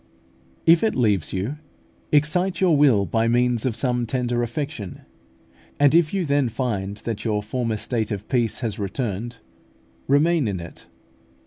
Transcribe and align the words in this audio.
If 0.65 0.83
it 0.83 0.95
leaves 0.95 1.31
you, 1.31 1.59
excite 2.11 2.59
your 2.59 2.75
will 2.75 3.05
by 3.05 3.27
means 3.27 3.67
of 3.67 3.75
some 3.75 4.07
tender 4.07 4.41
affection, 4.41 5.01
and 5.79 5.93
if 5.93 6.11
you 6.11 6.25
then 6.25 6.49
find 6.49 6.97
that 6.97 7.23
your 7.23 7.43
former 7.43 7.77
state 7.77 8.09
of 8.09 8.27
peace 8.27 8.61
has 8.61 8.79
returned, 8.79 9.37
remain 10.07 10.47
in 10.47 10.59
it. 10.59 10.87